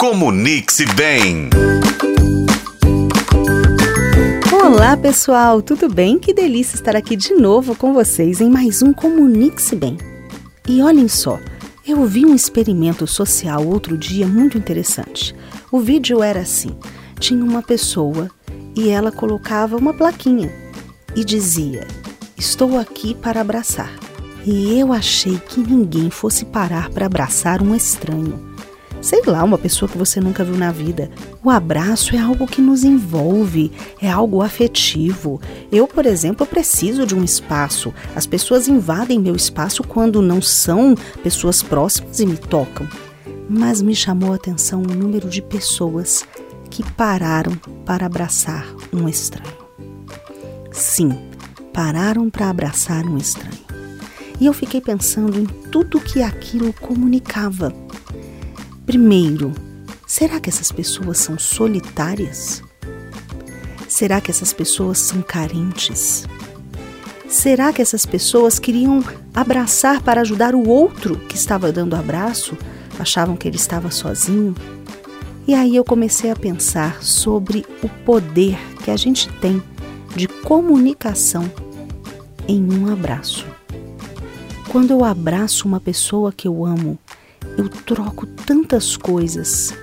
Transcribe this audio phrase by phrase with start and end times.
[0.00, 1.50] Comunique-se bem.
[4.64, 6.20] Olá, pessoal, tudo bem?
[6.20, 9.98] Que delícia estar aqui de novo com vocês em mais um Comunique-se Bem.
[10.68, 11.40] E olhem só,
[11.84, 15.34] eu vi um experimento social outro dia muito interessante.
[15.72, 16.76] O vídeo era assim:
[17.18, 18.30] tinha uma pessoa
[18.76, 20.54] e ela colocava uma plaquinha
[21.16, 21.84] e dizia:
[22.36, 23.92] Estou aqui para abraçar.
[24.46, 28.47] E eu achei que ninguém fosse parar para abraçar um estranho
[29.00, 31.10] sei lá, uma pessoa que você nunca viu na vida.
[31.42, 35.40] O abraço é algo que nos envolve, é algo afetivo.
[35.70, 37.92] Eu, por exemplo, preciso de um espaço.
[38.14, 42.86] As pessoas invadem meu espaço quando não são pessoas próximas e me tocam.
[43.48, 46.24] Mas me chamou a atenção o número de pessoas
[46.70, 49.56] que pararam para abraçar um estranho.
[50.70, 51.18] Sim,
[51.72, 53.68] pararam para abraçar um estranho.
[54.40, 57.72] E eu fiquei pensando em tudo que aquilo comunicava
[58.88, 59.52] Primeiro,
[60.06, 62.62] será que essas pessoas são solitárias?
[63.86, 66.24] Será que essas pessoas são carentes?
[67.28, 69.04] Será que essas pessoas queriam
[69.34, 72.56] abraçar para ajudar o outro que estava dando abraço?
[72.98, 74.54] Achavam que ele estava sozinho?
[75.46, 79.62] E aí eu comecei a pensar sobre o poder que a gente tem
[80.16, 81.44] de comunicação
[82.48, 83.44] em um abraço.
[84.70, 86.98] Quando eu abraço uma pessoa que eu amo,
[87.58, 89.74] eu troco tantas coisas,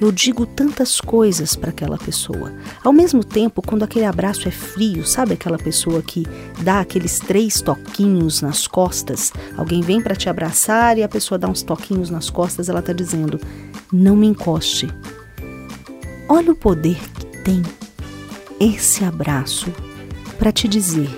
[0.00, 2.52] eu digo tantas coisas para aquela pessoa.
[2.82, 6.24] Ao mesmo tempo, quando aquele abraço é frio, sabe aquela pessoa que
[6.62, 9.30] dá aqueles três toquinhos nas costas?
[9.58, 12.94] Alguém vem para te abraçar e a pessoa dá uns toquinhos nas costas, ela está
[12.94, 13.38] dizendo:
[13.92, 14.88] não me encoste.
[16.28, 17.62] Olha o poder que tem
[18.58, 19.70] esse abraço
[20.38, 21.10] para te dizer: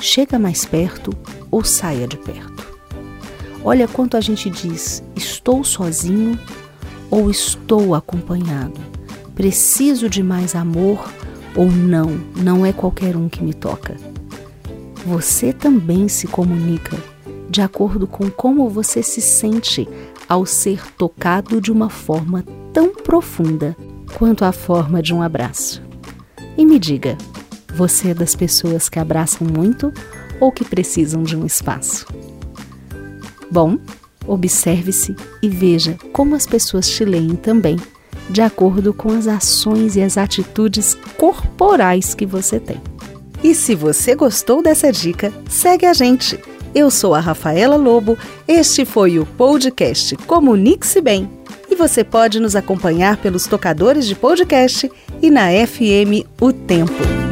[0.00, 1.12] chega mais perto
[1.50, 2.77] ou saia de perto.
[3.68, 6.40] Olha quanto a gente diz: estou sozinho
[7.10, 8.80] ou estou acompanhado?
[9.34, 11.12] Preciso de mais amor
[11.54, 12.18] ou não?
[12.34, 13.94] Não é qualquer um que me toca.
[15.04, 16.96] Você também se comunica
[17.50, 19.86] de acordo com como você se sente
[20.26, 22.42] ao ser tocado de uma forma
[22.72, 23.76] tão profunda
[24.14, 25.82] quanto a forma de um abraço.
[26.56, 27.18] E me diga,
[27.74, 29.92] você é das pessoas que abraçam muito
[30.40, 32.06] ou que precisam de um espaço?
[33.50, 33.78] Bom,
[34.26, 37.76] observe-se e veja como as pessoas te leem também,
[38.28, 42.80] de acordo com as ações e as atitudes corporais que você tem.
[43.42, 46.38] E se você gostou dessa dica, segue a gente.
[46.74, 51.30] Eu sou a Rafaela Lobo, este foi o podcast Comunique-se Bem.
[51.70, 54.90] E você pode nos acompanhar pelos tocadores de podcast
[55.22, 57.27] e na FM O Tempo.